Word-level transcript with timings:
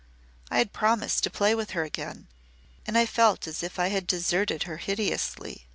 I 0.49 0.57
had 0.57 0.73
promised 0.73 1.23
to 1.23 1.29
play 1.29 1.53
with 1.53 1.69
her 1.77 1.83
again 1.83 2.25
and 2.87 2.97
I 2.97 3.05
felt 3.05 3.45
as 3.45 3.61
if 3.61 3.77
I 3.77 3.89
had 3.89 4.07
deserted 4.07 4.63
her 4.63 4.77
hideously. 4.77 5.67